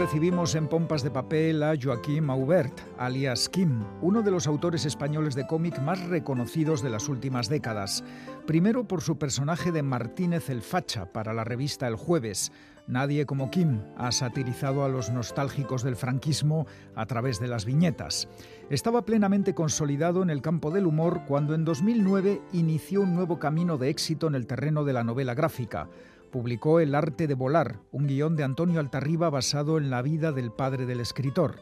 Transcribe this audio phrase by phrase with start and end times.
[0.00, 5.34] Recibimos en pompas de papel a Joaquim Aubert, alias Kim, uno de los autores españoles
[5.34, 8.02] de cómic más reconocidos de las últimas décadas.
[8.46, 12.50] Primero por su personaje de Martínez el Facha para la revista El Jueves.
[12.86, 18.26] Nadie como Kim ha satirizado a los nostálgicos del franquismo a través de las viñetas.
[18.70, 23.76] Estaba plenamente consolidado en el campo del humor cuando en 2009 inició un nuevo camino
[23.76, 25.90] de éxito en el terreno de la novela gráfica
[26.30, 30.52] publicó El arte de volar, un guion de Antonio Altarriba basado en la vida del
[30.52, 31.56] padre del escritor.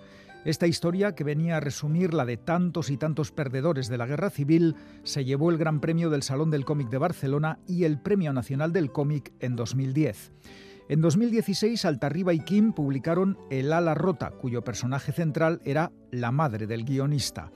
[0.45, 4.30] Esta historia, que venía a resumir la de tantos y tantos perdedores de la guerra
[4.30, 8.32] civil, se llevó el Gran Premio del Salón del Cómic de Barcelona y el Premio
[8.32, 10.32] Nacional del Cómic en 2010.
[10.88, 16.66] En 2016, Altarriba y Kim publicaron El ala rota, cuyo personaje central era la madre
[16.66, 17.50] del guionista.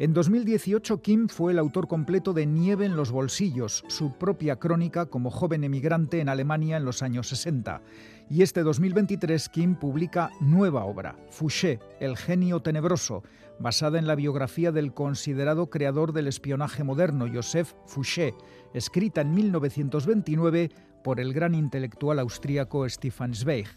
[0.00, 5.06] En 2018, Kim fue el autor completo de Nieve en los bolsillos, su propia crónica
[5.06, 7.80] como joven emigrante en Alemania en los años 60.
[8.28, 13.22] Y este 2023, Kim publica nueva obra, Fouché, El genio tenebroso,
[13.60, 18.34] basada en la biografía del considerado creador del espionaje moderno, Joseph Fouché,
[18.72, 20.70] escrita en 1929
[21.04, 23.68] por el gran intelectual austríaco Stefan Zweig.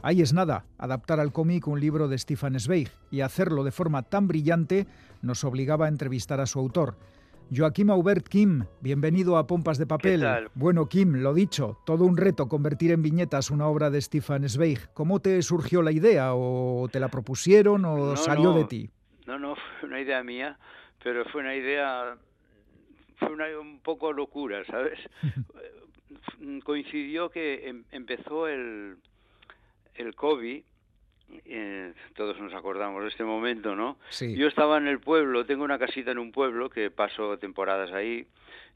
[0.00, 4.04] Ahí es nada, adaptar al cómic un libro de Stefan Zweig y hacerlo de forma
[4.04, 4.86] tan brillante
[5.22, 6.94] nos obligaba a entrevistar a su autor.
[7.50, 10.24] Joaquim Aubert Kim, bienvenido a Pompas de Papel.
[10.54, 14.78] Bueno, Kim, lo dicho, todo un reto convertir en viñetas una obra de Stefan Zweig.
[14.94, 16.32] ¿Cómo te surgió la idea?
[16.34, 18.90] ¿O te la propusieron o salió de ti?
[19.26, 20.60] No, no, fue una idea mía,
[21.02, 22.16] pero fue una idea,
[23.16, 25.00] fue una, un poco locura, ¿sabes?
[26.64, 28.98] Coincidió que em, empezó el,
[29.98, 30.62] el COVID,
[31.44, 33.98] eh, todos nos acordamos de este momento, ¿no?
[34.34, 38.26] Yo estaba en el pueblo, tengo una casita en un pueblo que paso temporadas ahí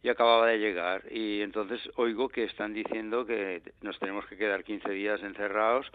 [0.03, 4.65] y acababa de llegar y entonces oigo que están diciendo que nos tenemos que quedar
[4.65, 5.91] 15 días encerrados.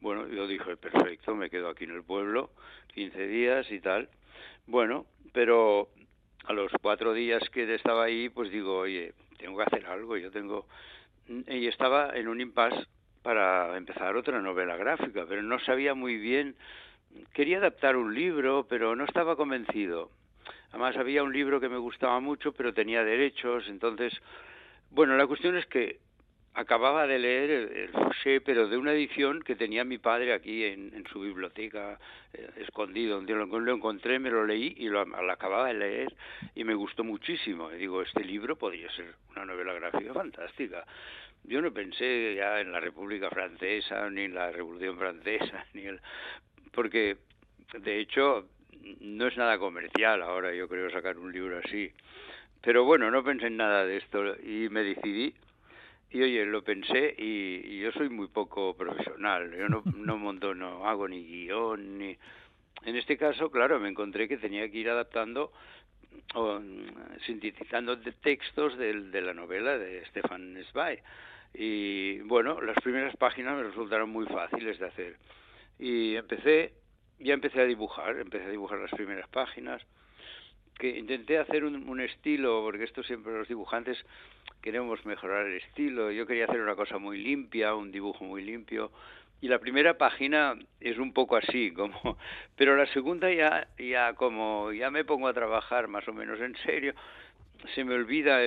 [0.00, 2.50] Bueno, yo dije, perfecto, me quedo aquí en el pueblo
[2.94, 4.08] 15 días y tal.
[4.66, 5.88] Bueno, pero
[6.44, 10.30] a los cuatro días que estaba ahí, pues digo, oye, tengo que hacer algo, yo
[10.30, 10.66] tengo...
[11.28, 12.86] Y estaba en un impasse
[13.22, 16.54] para empezar otra novela gráfica, pero no sabía muy bien.
[17.32, 20.10] Quería adaptar un libro, pero no estaba convencido.
[20.70, 24.12] Además había un libro que me gustaba mucho, pero tenía derechos, entonces,
[24.90, 25.98] bueno, la cuestión es que
[26.54, 31.04] acababa de leer el, Fouché, pero de una edición que tenía mi padre aquí en,
[31.10, 31.98] su biblioteca,
[32.32, 33.18] eh, escondido.
[33.18, 36.14] Un día lo, encontré, me lo leí y lo, acababa de leer
[36.54, 37.72] y me gustó muchísimo.
[37.72, 40.84] Y digo, este libro podría ser una novela gráfica fantástica.
[41.44, 46.00] Yo no pensé ya en la República Francesa, ni en la Revolución Francesa, ni el...
[46.72, 47.16] porque
[47.78, 48.48] de hecho
[49.00, 51.92] no es nada comercial ahora, yo creo, sacar un libro así.
[52.62, 55.34] Pero bueno, no pensé en nada de esto y me decidí.
[56.10, 59.50] Y oye, lo pensé y, yo soy muy poco profesional.
[59.56, 62.16] Yo no, no monto, no hago ni guion, ni...
[62.84, 65.52] En este caso, claro, me encontré que tenía que ir adaptando
[67.26, 71.02] sintetizando textos de, de la novela de Stefan Zweig
[71.54, 75.16] y bueno, las primeras páginas me resultaron muy fáciles de hacer.
[75.78, 76.72] Y empecé,
[77.18, 79.82] ya empecé a dibujar, empecé a dibujar las primeras páginas,
[80.78, 83.98] que intenté hacer un, un estilo, porque esto siempre los dibujantes
[84.62, 86.10] queremos mejorar el estilo.
[86.10, 88.90] Yo quería hacer una cosa muy limpia, un dibujo muy limpio.
[89.42, 92.16] Y la primera página es un poco así, como,
[92.56, 96.54] pero la segunda ya, ya como ya me pongo a trabajar más o menos en
[96.58, 96.94] serio,
[97.74, 98.38] se me olvida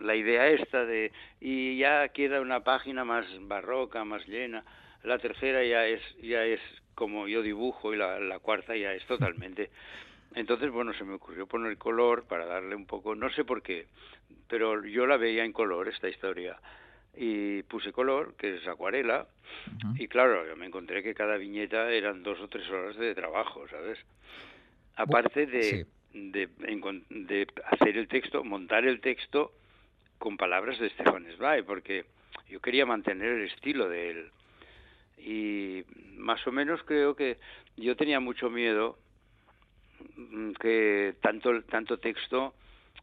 [0.00, 4.64] la idea esta de y ya queda una página más barroca, más llena.
[5.02, 6.60] La tercera ya es ya es
[6.94, 9.68] como yo dibujo y la, la cuarta ya es totalmente.
[10.34, 13.86] Entonces, bueno, se me ocurrió poner color para darle un poco, no sé por qué,
[14.48, 16.58] pero yo la veía en color esta historia
[17.16, 19.26] y puse color, que es acuarela,
[19.98, 23.66] y claro, yo me encontré que cada viñeta eran dos o tres horas de trabajo,
[23.68, 23.98] ¿sabes?
[24.96, 26.48] Aparte de, de,
[27.10, 29.52] de hacer el texto, montar el texto
[30.18, 32.04] con palabras de Stefan Zweig, porque
[32.48, 34.30] yo quería mantener el estilo de él.
[35.18, 35.84] Y
[36.16, 37.38] más o menos creo que
[37.76, 38.98] yo tenía mucho miedo
[40.16, 42.54] mm, que tanto, tanto texto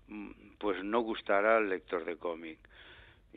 [0.07, 2.59] mm, pues no gustara al lector de cómic.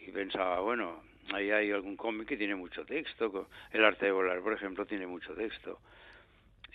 [0.06, 1.02] Y pensaba, bueno,
[1.34, 3.48] ahí hay algún cómic que tiene mucho texto.
[3.72, 5.80] El arte de volar, por ejemplo, tiene mucho texto.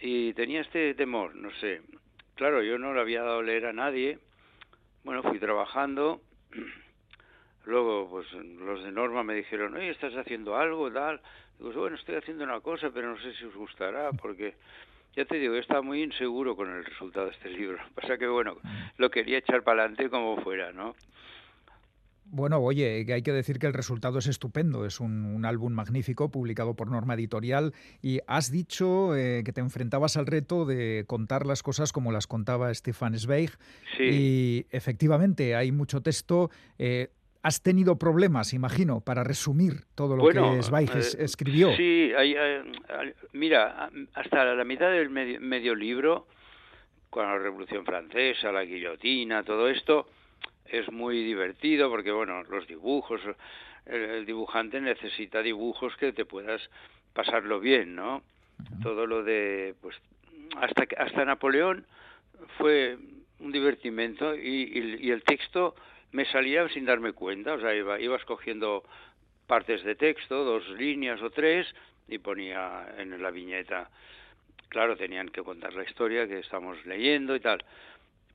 [0.02, 1.82] Y tenía este temor, no sé,
[2.36, 4.20] claro, yo no le había dado leer a nadie.
[5.04, 6.22] Bueno, fui trabajando.
[7.66, 10.92] Luego, pues los de Norma me dijeron, oye, ¿estás haciendo algo?
[10.92, 11.22] Tal.
[11.60, 14.56] Digo, bueno, estoy haciendo una cosa, pero no sé si os gustará, porque
[15.16, 17.78] ya te digo, estaba muy inseguro con el resultado de este libro.
[17.96, 18.58] Pasa que, bueno,
[18.98, 20.96] lo quería echar para adelante como fuera, ¿no?
[22.34, 26.76] Bueno, oye, hay que decir que el resultado es estupendo, es un, álbum magnífico publicado
[26.76, 31.62] por Norma Editorial y has dicho eh, que te enfrentabas al reto de contar las
[31.62, 33.52] cosas como las contaba Stefan Zweig
[33.98, 34.04] sí.
[34.04, 36.52] y efectivamente hay mucho texto.
[36.80, 37.10] Eh,
[37.44, 41.76] has tenido problemas, imagino, para resumir todo lo que Zweig eh, escribió.
[41.76, 42.14] Sí,
[43.34, 46.28] mira, hasta la mitad del medio libro,
[47.10, 50.08] con la Revolución Francesa, la guillotina, todo esto
[50.66, 53.22] es muy divertido porque, bueno, los dibujos,
[53.86, 56.62] el, dibujante necesita dibujos que te puedas
[57.14, 58.24] pasarlo bien, ¿no?
[58.82, 59.96] Todo lo de, pues,
[60.58, 61.86] hasta, hasta Napoleón
[62.58, 62.98] fue
[63.40, 65.76] un divertimento y, y, el texto
[66.12, 68.84] me salía sin darme cuenta, o sea, iba, iba escogiendo
[69.48, 71.68] partes de texto, dos líneas o tres,
[72.08, 73.90] y ponía en la viñeta,
[74.70, 77.64] claro, tenían que contar la historia que estamos leyendo y tal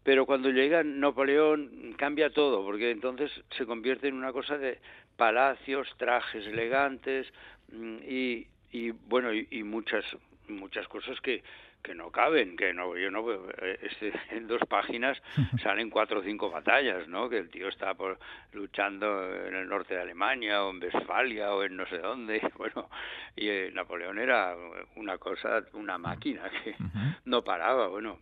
[0.06, 4.78] pero cuando llega Napoleón cambia todo, porque entonces se convierte en una cosa de
[5.16, 7.26] palacios, trajes elegantes
[7.72, 10.04] mm, y, y bueno, y, muchas
[10.46, 11.42] muchas cosas que,
[11.82, 13.28] que no caben, que no, yo no
[13.60, 15.20] eh, este, en dos páginas
[15.64, 17.28] salen cuatro o cinco batallas, ¿no?
[17.28, 18.16] Que el tío está por,
[18.52, 22.88] luchando en el norte de Alemania o en Westfalia o en no sé dónde, bueno,
[23.34, 24.54] y eh, Napoleón era
[24.94, 26.76] una cosa, una máquina que
[27.24, 28.20] no paraba, bueno,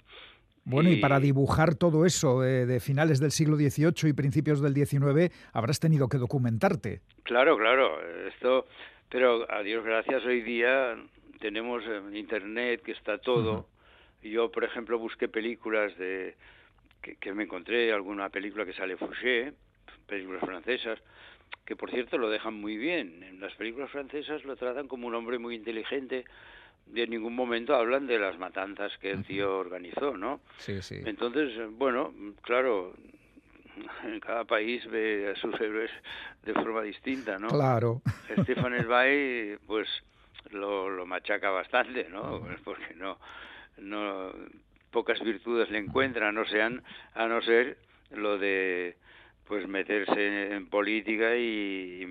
[0.64, 5.32] bueno, y, para dibujar todo eso de, finales del siglo XVIII y principios del XIX,
[5.52, 7.00] habrás tenido que documentarte.
[7.22, 8.00] Claro, claro.
[8.28, 8.66] Esto,
[9.10, 10.96] pero a Dios gracias, hoy día
[11.40, 11.82] tenemos
[12.12, 13.68] Internet que está todo.
[14.22, 16.34] Yo, por ejemplo, busqué películas de
[17.20, 19.52] que, me encontré, alguna película que sale Fouché,
[20.06, 20.98] películas francesas,
[21.66, 23.22] que por cierto lo dejan muy bien.
[23.22, 26.24] En las películas francesas lo tratan como un hombre muy inteligente,
[26.94, 30.40] en ningún momento hablan de las matanzas que el tío organizó, ¿no?
[30.58, 31.00] Sí, sí.
[31.04, 32.94] Entonces, bueno, claro,
[34.04, 35.90] en cada país ve a sus héroes
[36.44, 37.48] de forma distinta, ¿no?
[37.48, 38.02] Claro.
[38.42, 39.88] Stefan Zweig, pues,
[40.50, 42.46] lo, lo machaca bastante, ¿no?
[42.64, 43.18] Porque no,
[43.78, 44.32] no,
[44.90, 46.82] pocas virtudes le encuentran, no sean,
[47.14, 47.78] a no ser
[48.10, 48.96] lo de
[49.46, 52.02] pues meterse en política y,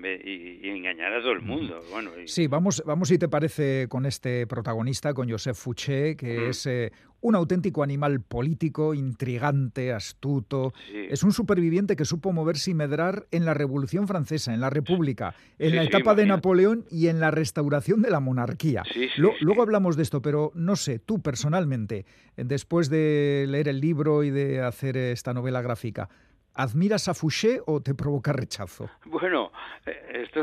[0.62, 1.80] engañar a todo el mundo.
[1.90, 6.66] Bueno, Sí, vamos, vamos si te parece con este protagonista, con Joseph Fouché, que es
[6.66, 10.74] eh, un auténtico animal político, intrigante, astuto.
[10.92, 15.34] Es un superviviente que supo moverse y medrar en la Revolución Francesa, en la República,
[15.58, 18.82] en la etapa de Napoleón y en la restauración de la monarquía.
[19.16, 22.04] luego hablamos de esto, pero no sé, tú personalmente,
[22.36, 26.10] después de leer el libro y de hacer esta novela gráfica,
[26.54, 28.88] ¿Admiras a Fouché o te provoca rechazo?
[29.06, 29.50] Bueno,
[29.86, 30.40] eh, esto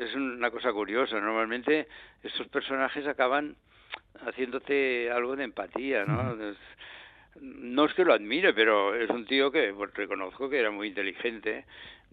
[0.00, 1.20] es una cosa curiosa.
[1.20, 1.86] Normalmente
[2.22, 3.56] estos personajes acaban
[4.26, 6.36] haciéndote algo de empatía, ¿no?
[7.40, 10.88] No es que lo admire, pero es un tío que pues, reconozco que era muy
[10.88, 11.64] inteligente.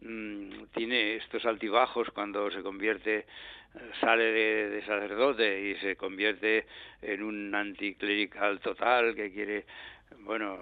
[0.01, 3.25] Mm, tiene estos altibajos cuando se convierte,
[4.00, 6.66] sale de, sacerdote y se convierte
[7.01, 9.66] en un anticlerical total que quiere
[10.21, 10.57] bueno,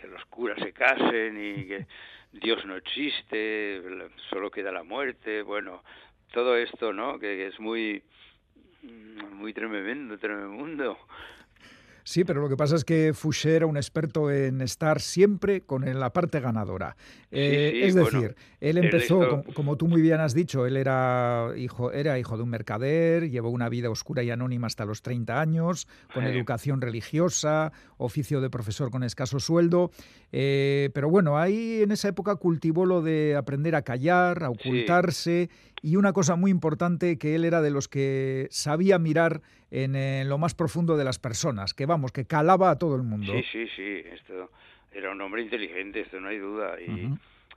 [0.00, 1.86] que los curas se casen y que
[2.32, 3.82] Dios no existe,
[4.30, 5.82] solo queda la muerte, bueno,
[6.32, 7.18] todo esto, ¿no?
[7.18, 8.02] Que es muy
[9.32, 10.98] muy tremendo, tremendo.
[12.06, 15.84] Sí, pero lo que pasa es que Fouché era un experto en estar siempre con
[15.98, 16.96] la parte ganadora.
[17.32, 22.16] Eh, es decir, él empezó, como, tú muy bien has dicho, él era hijo, era
[22.16, 26.24] hijo de un mercader, llevó una vida oscura y anónima hasta los 30 años, con
[26.24, 29.90] educación religiosa, oficio de profesor con escaso sueldo.
[30.30, 35.50] Eh, pero bueno, ahí en esa época cultivó lo de aprender a callar, a ocultarse
[35.82, 40.38] y una cosa muy importante que él era de los que sabía mirar en, lo
[40.38, 43.32] más profundo de las personas, que vamos, que calaba a todo el mundo.
[43.32, 44.50] Sí, sí, sí, esto
[44.92, 47.10] era un hombre inteligente, esto no hay duda, y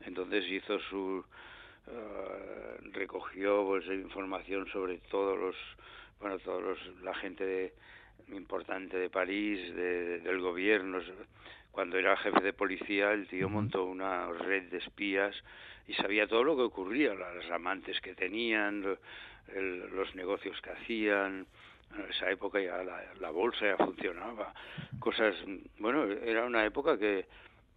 [0.05, 1.23] entonces hizo su...
[1.87, 5.55] Uh, recogió pues, información sobre todos los,
[6.19, 7.73] bueno, todos los, la gente de,
[8.35, 10.99] importante de París, del gobierno.
[11.71, 15.35] Cuando era jefe de policía, el tío montó una red de espías
[15.89, 21.47] y sabía todo lo que ocurría, las amantes que tenían, los negocios que hacían.
[21.97, 24.53] En esa época ya la, bolsa ya funcionaba.
[24.99, 25.35] Cosas,
[25.79, 27.25] bueno, era una época que,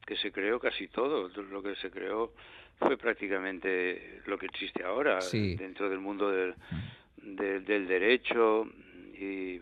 [0.07, 1.29] que se creó casi todo.
[1.29, 2.35] Lo que se creó
[2.79, 6.55] fue prácticamente lo que existe ahora dentro del mundo del,
[7.17, 8.67] del derecho
[9.15, 9.59] y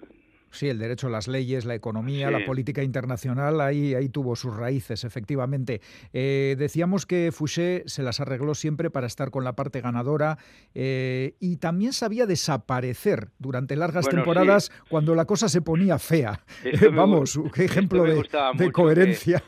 [0.50, 4.54] Sí, el derecho a las leyes, la economía, la política internacional, ahí, ahí tuvo sus
[4.56, 5.80] raíces, efectivamente.
[6.12, 10.38] Eh, decíamos que Fouché se las arregló siempre para estar con la parte ganadora
[10.74, 16.40] eh, y también sabía desaparecer durante largas temporadas cuando la cosa se ponía fea.
[16.92, 19.42] Vamos, qué ejemplo de, coherencia.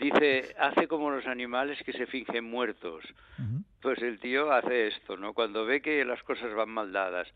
[0.00, 3.04] dice, hace como los animales que se fingen muertos.
[3.80, 5.34] Pues el tío hace esto, ¿no?
[5.34, 7.26] Cuando ve que las cosas van mal dadas,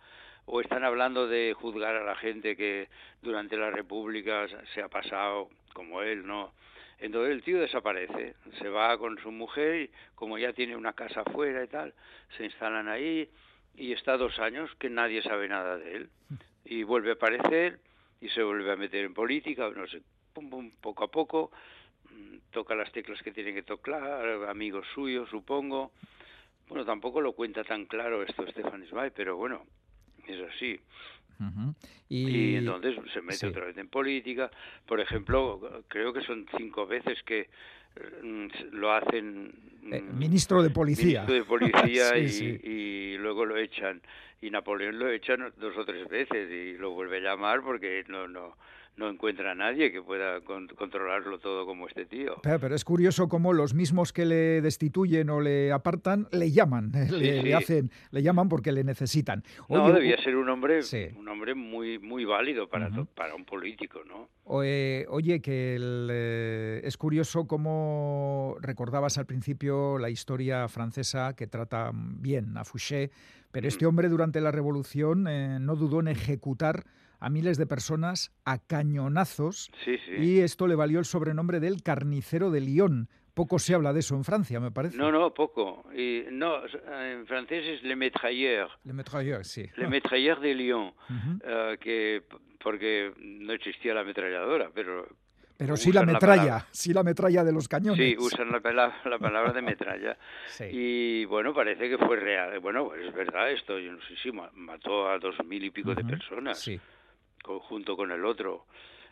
[0.47, 2.89] o están hablando de juzgar a la gente que
[3.21, 6.53] durante la República se ha pasado, como él, ¿no?
[6.99, 11.21] Entonces el tío desaparece, se va con su mujer y como ya tiene una casa
[11.21, 11.93] afuera y tal,
[12.37, 13.29] se instalan ahí
[13.75, 16.11] y está dos años que nadie sabe nada de él.
[16.65, 17.79] Y vuelve a aparecer
[18.21, 20.01] y se vuelve a meter en política, no sé,
[20.33, 21.51] pum, pum, poco a poco,
[22.51, 25.93] toca las teclas que tiene que tocar, amigos suyos, supongo.
[26.69, 29.67] Bueno, tampoco lo cuenta tan claro esto Stefan Zweig, pero bueno,
[30.29, 30.81] es así.
[32.09, 32.57] y...
[32.57, 34.51] entonces se mete otra vez en política.
[34.87, 37.49] Por ejemplo, creo que son cinco veces que
[38.23, 39.53] mm, lo hacen
[39.93, 41.25] eh, ministro de policía.
[41.25, 44.01] ministro de policía y, luego lo echan.
[44.41, 48.29] Y Napoleón lo echan dos o tres veces y lo vuelve a llamar porque no
[48.29, 48.55] no
[48.97, 52.37] no encuentra a nadie que pueda controlarlo todo como este tío.
[52.43, 57.55] Pero, es curioso cómo los mismos que le destituyen o le apartan le llaman, le,
[57.55, 59.43] hacen, le llaman porque le necesitan.
[59.69, 60.81] no, debía ser un hombre,
[61.17, 64.29] un hombre muy, muy válido para, para un político, ¿no?
[64.45, 72.57] oye, que eh, es curioso cómo recordabas al principio la historia francesa que trata bien
[72.57, 73.11] a Fouché,
[73.51, 76.85] pero este hombre durante la Revolución eh, no dudó en ejecutar
[77.21, 79.71] a miles de personas a cañonazos
[80.19, 83.09] y esto le valió el sobrenombre del carnicero de Lyon.
[83.35, 84.97] Poco se habla de eso en Francia, me parece.
[84.97, 85.85] No, no, poco.
[85.95, 88.71] Y, no, en francés es le métrailleur.
[88.85, 89.67] Le métrailleur, sí.
[89.77, 90.95] Le métrailleur de Lyon,
[91.45, 92.23] eh, que
[92.63, 95.07] porque no existía la ametralladora, pero
[95.59, 97.99] pero sí la metralla, sí la metralla de los cañones.
[97.99, 98.61] Sí, usan la,
[99.05, 100.17] la, palabra de metralla.
[100.71, 102.59] Y bueno, parece que fue real.
[102.61, 106.05] Bueno, es verdad esto, yo no sé si mató a dos mil y pico de
[106.05, 106.59] personas.
[106.59, 106.81] Sí
[107.47, 108.67] junto con el otro.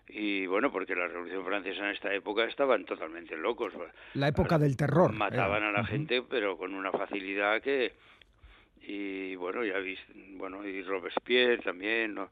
[0.09, 3.73] Y bueno, porque la Revolución Francesa en esta época estaban totalmente locos.
[4.15, 5.13] La época del terror.
[5.13, 7.93] Mataban a la gente, pero con una facilidad que...
[8.87, 12.29] Y bueno, ya viste, bueno, y Robespierre también, ¿no?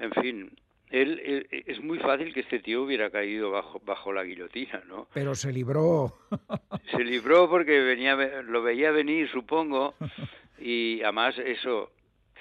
[0.00, 0.50] En fin,
[0.90, 5.06] él, es muy fácil que este tío hubiera caído bajo bajo la guillotina, ¿no?
[5.14, 6.18] Pero se libró.
[6.90, 9.94] se libró porque venía lo veía venir, supongo,
[10.58, 11.90] y además eso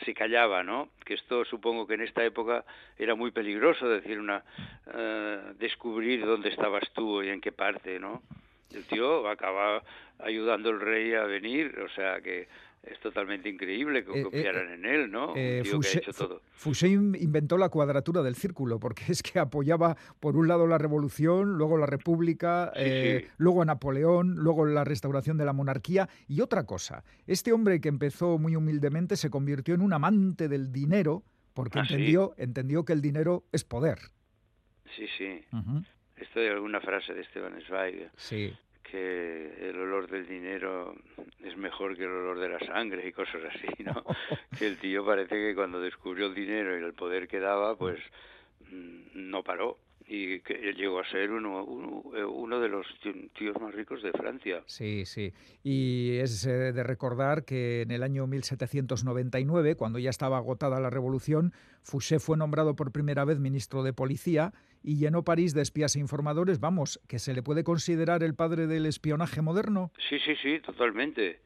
[0.06, 0.90] se callaba, ¿no?
[1.06, 2.66] Que esto supongo que en esta época
[2.98, 4.44] era muy peligroso decir una
[4.88, 8.22] uh, descubrir dónde estabas tú y en qué parte, ¿no?
[8.74, 9.84] El tío acaba
[10.20, 12.48] ayudando al rey a venir, o sea que
[12.84, 15.34] es totalmente increíble que eh, eh, confiaran en él, ¿no?
[15.36, 15.64] Eh,
[16.52, 21.58] Fouché, inventó la cuadratura del círculo, porque es que apoyaba por un lado la revolución,
[21.58, 22.74] luego la república,
[23.38, 27.04] luego a Napoleón, luego la restauración de la monarquía y otra cosa.
[27.26, 31.24] Este hombre que empezó muy humildemente se convirtió en un amante del dinero
[31.54, 34.00] porque ah, entendió, entendió que el dinero es poder.
[34.96, 35.46] Sí, sí.
[36.18, 38.10] Esto es alguna frase de Esteban Zweig.
[38.16, 38.54] Sí
[38.94, 40.94] que el olor del dinero
[41.44, 44.04] es mejor que el olor de la sangre y cosas así, ¿no?
[44.60, 48.00] que el tío parece que cuando descubrió el dinero y el poder que daba, pues
[48.70, 49.80] mm, no paró
[50.16, 52.86] y que llegó a ser uno, uno, de los
[53.36, 54.62] tíos más ricos de Francia.
[54.68, 55.34] Sí, sí.
[55.64, 60.92] Y es eh, de recordar que en el año 1799, cuando ya estaba agotada la
[60.92, 61.52] revolución,
[61.82, 64.54] Fouché fue nombrado por primera vez ministro de Policía
[64.84, 66.60] y llenó París de espías e informadores.
[66.60, 69.92] Vamos, que se le puede considerar el padre del espionaje moderno.
[70.10, 71.40] Sí, sí, sí, totalmente.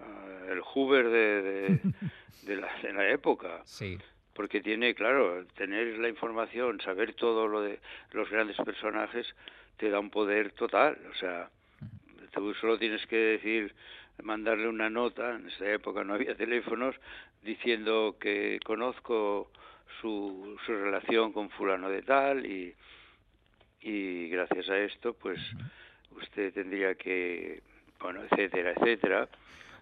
[0.00, 3.60] Ah, el Hoover de, de, la, de, la, época.
[3.66, 3.98] Sí.
[4.36, 7.80] Porque tiene, claro, tener la información, saber todo lo de
[8.12, 9.26] los grandes personajes,
[9.78, 10.98] te da un poder total.
[11.10, 11.48] O sea,
[12.32, 13.74] tú solo tienes que decir,
[14.22, 16.94] mandarle una nota, en esa época no había teléfonos,
[17.42, 19.50] diciendo que conozco
[20.00, 22.74] su, su relación con fulano de tal y,
[23.80, 25.38] y gracias a esto pues
[26.10, 27.62] usted tendría que,
[28.00, 29.28] bueno, etcétera, etcétera.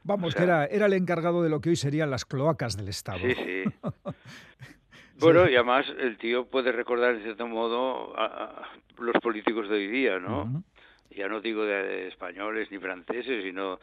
[0.05, 3.19] Vamos, que era, era el encargado de lo que hoy serían las cloacas del Estado.
[3.19, 3.65] Sí, sí.
[5.19, 9.89] bueno, y además el tío puede recordar, de cierto modo, a, los políticos de hoy
[9.89, 10.63] día, ¿no?
[11.11, 13.79] Ya no digo de españoles ni franceses, sino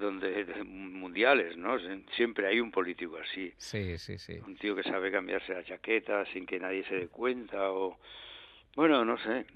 [0.00, 1.76] donde mundiales, ¿no?
[2.16, 3.52] Siempre hay un político así.
[3.56, 4.38] Sí, sí, sí.
[4.46, 7.98] Un tío que sabe cambiarse la chaqueta sin que nadie se dé cuenta o
[8.76, 9.46] bueno, no sé.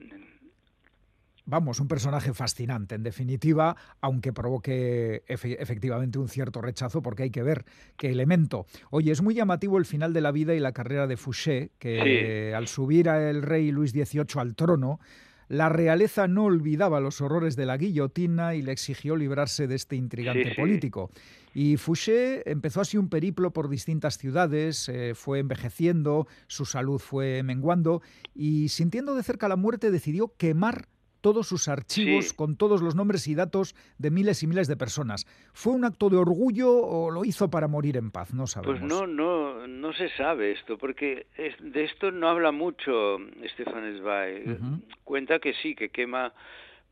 [1.46, 7.42] Vamos, un personaje fascinante, en definitiva, aunque provoque efectivamente un cierto rechazo, porque hay que
[7.42, 7.66] ver
[7.98, 8.64] qué elemento.
[8.90, 12.54] Oye, es muy llamativo el final de la vida y la carrera de Fouché, que
[12.56, 15.00] al subir a el rey Luis XVIII al trono,
[15.48, 19.96] la realeza no olvidaba los horrores de la guillotina y le exigió librarse de este
[19.96, 21.10] intrigante político.
[21.52, 27.42] Y Fouché empezó así un periplo por distintas ciudades, eh, fue envejeciendo, su salud fue
[27.42, 28.00] menguando
[28.34, 30.88] y sintiendo de cerca la muerte decidió quemar
[31.24, 35.24] todos sus archivos con todos los nombres y datos de miles y miles de personas.
[35.54, 38.34] ¿Fue un acto de orgullo o lo hizo para morir en paz?
[38.34, 38.80] No sabemos.
[38.80, 41.26] Pues no, no, no se sabe esto, porque
[41.60, 43.16] de esto no habla mucho
[43.54, 44.58] Stefan Zweig.
[45.02, 46.34] Cuenta que sí, que quema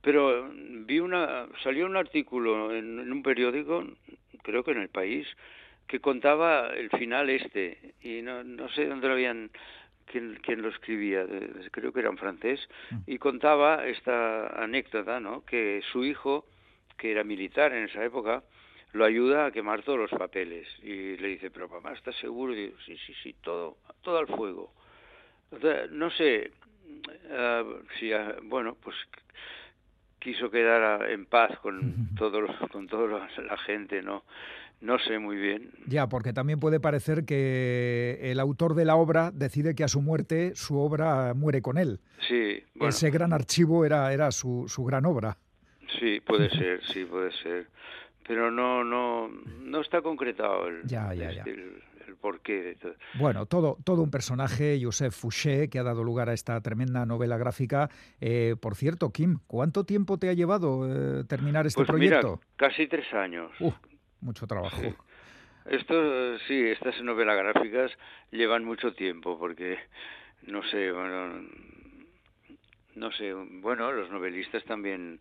[0.01, 3.85] pero vi una salió un artículo en, un periódico
[4.43, 5.29] creo que en el país
[5.87, 9.51] que contaba el final este y no, no sé dónde lo habían
[10.13, 11.27] quién, quién lo escribía
[11.73, 12.97] creo que era en francés mm.
[13.07, 16.47] y contaba esta anécdota no que su hijo
[16.99, 18.45] que era militar en esa época
[18.93, 22.75] lo ayuda a quemar todos los papeles y le dice pero papá estás seguro y
[22.85, 24.73] sí sí sí todo todo al fuego
[25.91, 26.53] no sé
[27.31, 28.97] uh, si uh, bueno pues
[30.23, 34.25] quiso quedar en paz con todo con toda la gente, ¿no?
[34.81, 35.71] No sé muy bien.
[35.87, 40.03] Ya, porque también puede parecer que el autor de la obra decide que a su
[40.03, 42.01] muerte su obra muere con él.
[42.29, 42.65] Sí.
[42.81, 45.39] Ese gran archivo era, era su, su gran obra.
[46.01, 47.69] Sí, puede ser, sí, puede ser.
[48.27, 51.45] Pero no, no, no está concretado el, ya, ya, ya
[52.17, 52.95] porqué todo.
[53.15, 57.37] Bueno, todo, todo un personaje, Joseph Fouché, que ha dado lugar a esta tremenda novela
[57.37, 57.89] gráfica.
[58.21, 62.41] Eh, por cierto, Kim, ¿cuánto tiempo te ha llevado eh, terminar este pues proyecto?
[62.57, 63.51] casi tres años.
[64.21, 64.81] mucho trabajo.
[65.67, 67.93] Esto, sí, estas novelas gráficas
[68.31, 69.79] llevan mucho tiempo porque,
[70.43, 71.41] no sé, bueno,
[72.95, 75.21] no sé, bueno, los novelistas también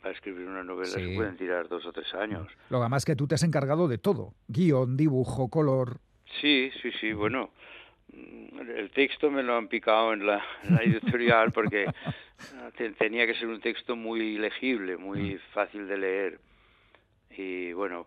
[0.00, 2.46] para escribir una novela se pueden tirar dos o tres años.
[2.70, 5.98] Lo que más que tú te has encargado de todo, guion, dibujo, color.
[6.40, 7.50] Sí, sí, sí, bueno,
[8.12, 10.42] mm, el texto me lo han picado en la,
[10.82, 11.86] editorial porque
[12.98, 15.38] tenía que ser un texto muy legible, muy mm.
[15.52, 16.40] fácil de leer.
[17.30, 18.06] Y bueno,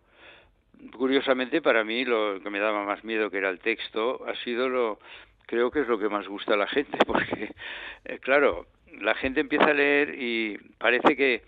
[0.98, 4.70] curiosamente para mí lo que me daba más miedo que era el texto ha sido
[4.70, 5.00] lo
[5.46, 7.54] creo que es lo que más gusta a la gente porque
[8.06, 8.68] eh, claro
[9.02, 11.42] la gente empieza a leer y parece que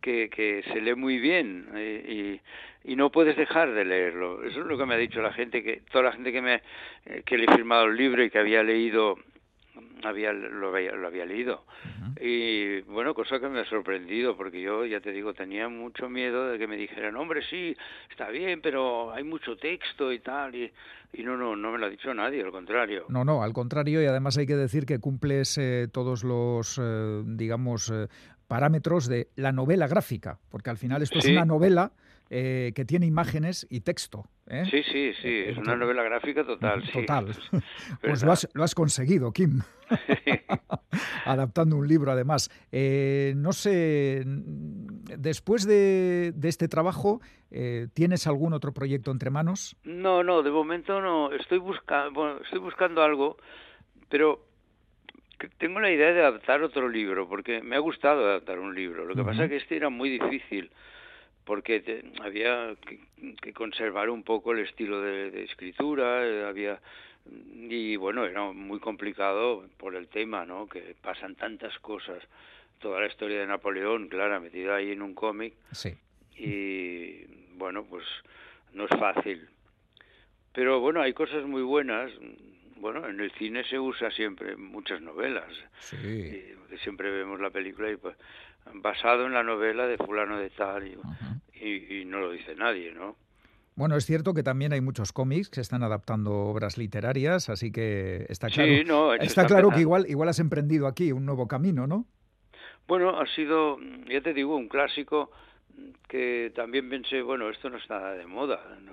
[0.00, 2.40] que, se lee muy bien eh,
[2.84, 4.44] y, y, no puedes dejar de leerlo.
[4.44, 6.62] Eso es lo que me ha dicho la gente, que toda la gente que me
[7.06, 9.18] eh, que le he firmado el libro y que había leído
[10.02, 11.64] había lo había, lo había leído.
[12.20, 16.48] Y bueno cosa que me ha sorprendido porque yo ya te digo tenía mucho miedo
[16.48, 17.76] de que me dijeran hombre sí
[18.10, 20.72] está bien pero hay mucho texto y tal y,
[21.12, 23.04] y no no no me lo ha dicho nadie al contrario.
[23.08, 26.80] No no al contrario y además hay que decir que cumples eh, todos los
[27.24, 27.92] digamos
[28.46, 31.92] parámetros de la novela gráfica, porque al final esto es una novela
[32.28, 34.24] eh, que tiene imágenes y texto.
[34.48, 34.64] ¿eh?
[34.70, 36.82] Sí, sí, sí, eh, es una novela gráfica total.
[36.92, 37.26] Total.
[38.00, 39.60] pues lo has, lo has, conseguido, Kim.
[41.24, 42.50] Adaptando un libro, además.
[42.72, 47.20] no sé, después de, de este trabajo,
[47.94, 49.76] ¿tienes algún otro proyecto entre manos?
[49.84, 51.32] No, no, de momento no.
[51.32, 53.36] Estoy, buscando bueno, estoy buscando algo,
[54.08, 54.46] pero
[55.58, 59.04] tengo la idea de adaptar otro libro, porque me ha gustado adaptar un libro.
[59.04, 60.70] Lo que pasa es que este era muy difícil,
[61.46, 62.76] porque había
[63.40, 66.78] que, conservar un poco el estilo de, escritura, eh, había
[67.68, 70.68] y bueno, era muy complicado por el tema, ¿no?
[70.68, 72.22] Que pasan tantas cosas.
[72.78, 75.54] Toda la historia de Napoleón, claro, metida ahí en un cómic.
[75.72, 75.96] Sí.
[76.36, 77.24] Y
[77.56, 78.04] bueno, pues
[78.74, 79.48] no es fácil.
[80.52, 82.12] Pero bueno, hay cosas muy buenas
[82.76, 85.52] bueno, en el cine se usa siempre muchas novelas.
[85.80, 86.54] Sí.
[86.82, 88.16] siempre vemos la película y pues
[88.74, 93.16] basado en la novela de fulano de tal y, no lo dice nadie, ¿no?
[93.74, 98.24] Bueno, es cierto que también hay muchos cómics que están adaptando obras literarias, así que
[98.28, 101.86] está claro, sí, no, está claro que igual, igual has emprendido aquí un nuevo camino,
[101.86, 102.06] ¿no?
[102.86, 105.30] Bueno, ha sido, ya te digo, un clásico
[106.08, 108.60] que también pensé, bueno, esto no está de moda.
[108.80, 108.92] ¿no?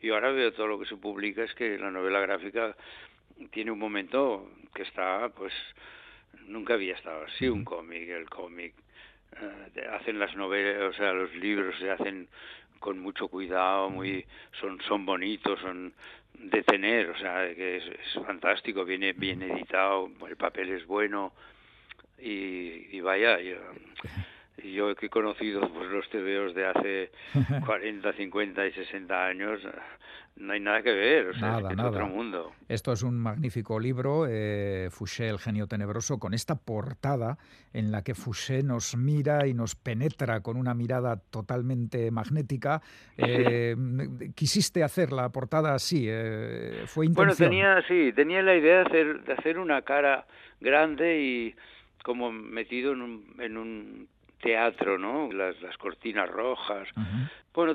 [0.00, 2.76] Y ahora veo todo lo que se publica es que la novela gráfica
[3.50, 5.52] tiene un momento que está, pues,
[6.50, 8.74] nunca había estado así, un cómic, el cómic.
[9.40, 12.28] Eh, hacen las novelas, o sea, los libros se hacen
[12.78, 14.24] con mucho cuidado, muy
[14.60, 15.92] son son bonitos, son
[16.34, 17.84] de tener, o sea, que es,
[18.26, 21.32] fantástico, viene bien editado, el papel es bueno
[22.18, 24.08] y, y vaya, yo, y
[24.62, 27.10] yo que he conocido pues, los TVOs de hace
[27.66, 29.60] 40, 50 y 60 años,
[30.36, 32.52] no hay nada que ver, o sea, es, otro mundo.
[32.68, 37.36] Esto es un magnífico libro, eh, Fouché, el genio tenebroso, con esta portada
[37.72, 42.80] en la que Fouché nos mira y nos penetra con una mirada totalmente magnética.
[43.22, 43.76] Eh,
[44.34, 46.06] ¿Quisiste hacer la portada así?
[46.08, 47.50] Eh, ¿Fue intención?
[47.50, 50.26] Bueno, tenía, sí, tenía la idea de hacer, de hacer una cara
[50.60, 51.54] grande y
[52.02, 54.08] como metido en un, en un
[54.40, 55.32] teatro, ¿no?
[55.32, 56.88] Las, las cortinas rojas.
[57.52, 57.74] Bueno,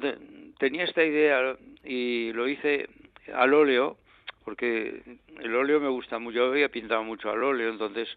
[0.58, 2.90] tenía esta idea y lo hice
[3.34, 3.98] al óleo,
[4.44, 5.02] porque
[5.40, 6.38] el óleo me gusta mucho.
[6.38, 8.08] Yo había pintado mucho al óleo, entonces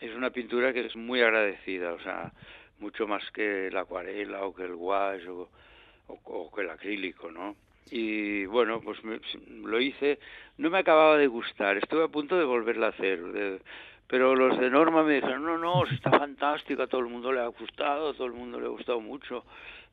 [0.00, 2.32] es una pintura que es muy agradecida, o sea,
[2.78, 7.56] mucho más que la acuarela o que el gouache o, que el acrílico, ¿no?
[7.90, 10.18] Y bueno, pues lo hice,
[10.58, 13.60] no me acababa de gustar, estuve a punto de volverla a hacer,
[14.10, 17.46] pero los de Norma me dijeron, no, no, está fantástica, todo el mundo le ha
[17.46, 19.44] gustado, todo el mundo le ha gustado mucho.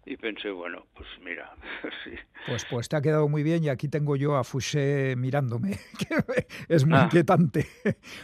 [0.07, 1.53] Y pensé, bueno, pues mira.
[2.47, 6.45] Pues, pues te ha quedado muy bien y aquí tengo yo a Fouché mirándome, que
[6.69, 7.03] es muy ah.
[7.03, 7.67] inquietante.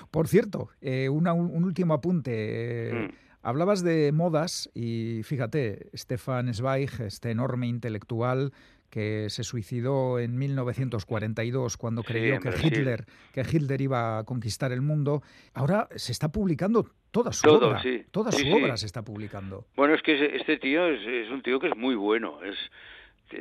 [0.09, 1.27] Por cierto, eh, un
[1.63, 2.91] último apunte.
[2.93, 3.23] Mm.
[3.41, 8.53] Hablabas de modas y fíjate, Stefan Zweig, este enorme intelectual
[8.93, 14.81] que se suicidó en 1942 cuando creyó que Hitler, que Hitler iba a conquistar el
[14.83, 15.23] mundo.
[15.55, 19.65] Ahora se está publicando toda su obra, toda su obra se está publicando.
[19.75, 22.55] Bueno, es que este tío es, un tío que es muy bueno, es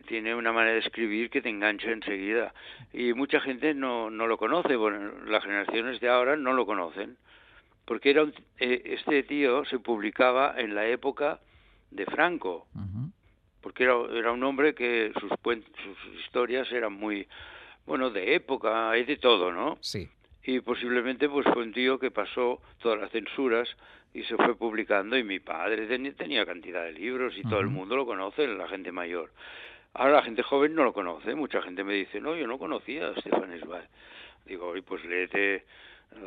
[0.08, 2.54] tiene una manera de escribir que te engancha enseguida
[2.94, 7.18] y mucha gente no, no lo conoce, bueno, las generaciones de ahora no lo conocen,
[7.84, 8.22] porque era
[8.58, 11.40] eh, este tío se publicaba en la época
[11.90, 12.66] de Franco
[13.62, 17.26] porque era, era un hombre que sus, sus historias eran muy,
[17.86, 19.78] bueno, de época, hay de todo, ¿no?
[19.80, 20.08] Sí.
[20.44, 23.68] Y posiblemente pues fue un tío que pasó todas las censuras
[24.12, 27.96] y se fue publicando y mi padre tenía, cantidad de libros y todo el mundo
[27.96, 29.30] lo conoce, la gente mayor.
[29.94, 33.08] Ahora la gente joven no lo conoce, mucha gente me dice, no, yo no conocía
[33.08, 33.88] a Stefan Zweig.
[34.46, 35.64] Digo, oye, pues léete,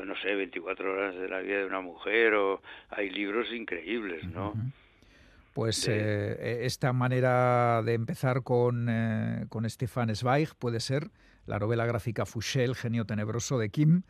[0.03, 4.53] no sé, 24 horas de la vida de una mujer o hay libros increíbles, ¿no?
[5.55, 11.11] Pues eh, e, esta manera de empezar con, eh, con Stefan Zweig puede ser
[11.45, 14.03] la novela gráfica Fouché, el genio tenebroso de Kim,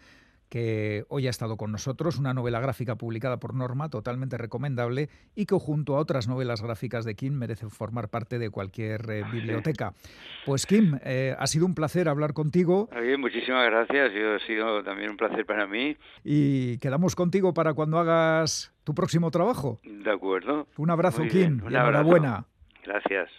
[0.49, 5.45] que hoy ha estado con nosotros, una novela gráfica publicada por Norma, totalmente recomendable y
[5.45, 9.93] que junto a otras novelas gráficas de Kim merece formar parte de cualquier eh, biblioteca.
[10.45, 12.89] Pues Kim, eh, ha sido un placer hablar contigo.
[13.01, 15.97] Bien, muchísimas gracias, ha sido también un placer para mí.
[16.23, 19.79] Y quedamos contigo para cuando hagas tu próximo trabajo.
[19.83, 20.67] De acuerdo.
[20.77, 22.45] Un abrazo, Kim, y enhorabuena.
[22.83, 23.29] Gracias.